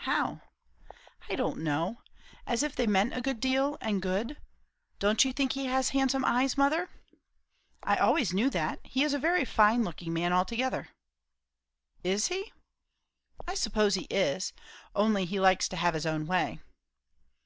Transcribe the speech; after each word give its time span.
"How?" 0.00 0.42
"I 1.30 1.34
don't 1.34 1.60
know 1.64 2.02
as 2.46 2.62
if 2.62 2.76
they 2.76 2.86
meant 2.86 3.16
a 3.16 3.22
good 3.22 3.40
deal, 3.40 3.78
and 3.80 4.02
good. 4.02 4.36
Don't 4.98 5.24
you 5.24 5.32
think 5.32 5.52
he 5.52 5.64
has 5.64 5.88
handsome 5.88 6.26
eyes, 6.26 6.58
mother?" 6.58 6.90
"I 7.82 7.96
always 7.96 8.34
knew 8.34 8.50
that. 8.50 8.80
He 8.84 9.02
is 9.02 9.14
a 9.14 9.18
very 9.18 9.46
fine 9.46 9.84
looking 9.84 10.12
man 10.12 10.30
altogether." 10.30 10.90
"Is 12.04 12.26
he? 12.26 12.52
I 13.46 13.54
suppose 13.54 13.94
he 13.94 14.04
is. 14.10 14.52
Only 14.94 15.24
he 15.24 15.40
likes 15.40 15.70
to 15.70 15.76
have 15.76 15.94
his 15.94 16.04
own 16.04 16.26
way." 16.26 16.60